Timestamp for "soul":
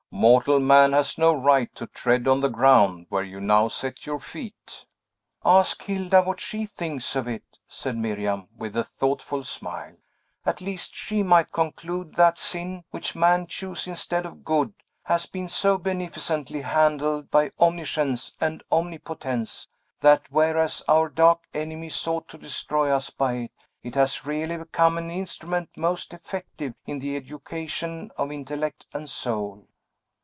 29.09-29.65